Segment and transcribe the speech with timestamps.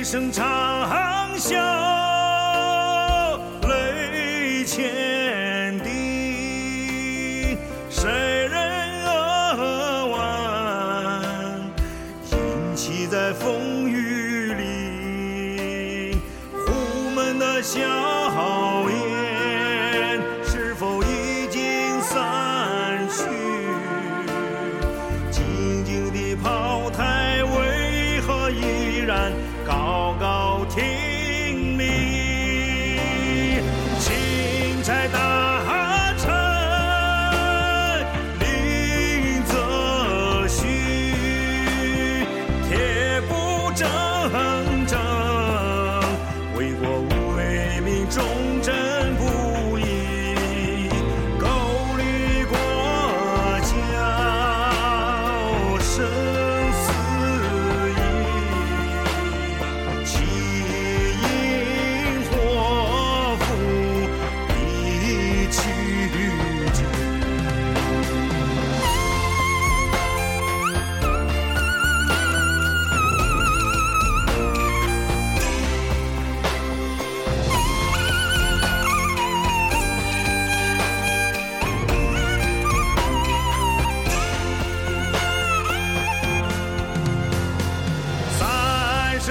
[0.00, 1.58] 一声长啸
[3.68, 7.58] 泪千滴
[7.90, 8.08] 谁
[8.48, 11.60] 人扼腕
[12.32, 16.16] 隐栖在风雨里
[16.64, 17.78] 虎门的笑
[18.30, 19.09] 靥
[30.70, 31.09] tears.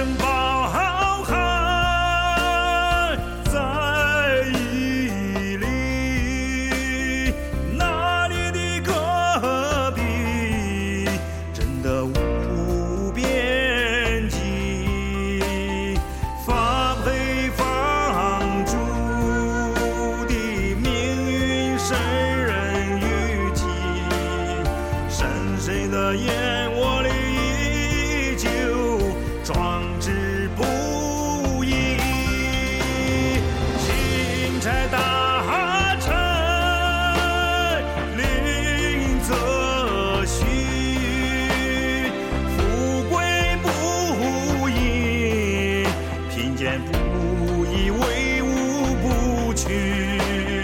[0.00, 0.29] some
[50.30, 50.59] You.